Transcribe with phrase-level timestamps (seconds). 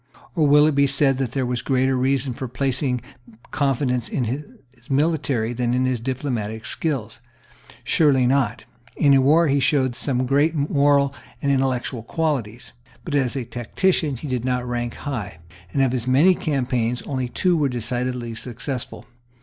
[0.33, 3.01] Or will it be said that there was greater reason for placing
[3.51, 7.11] confidence in his military than in his diplomatic skill?
[7.83, 8.63] Surely not.
[8.95, 12.73] In war he showed some great moral and intellectual qualities;
[13.05, 15.37] but, as a tactician, he did not rank high;
[15.71, 19.05] and of his many campaigns only two were decidedly successful.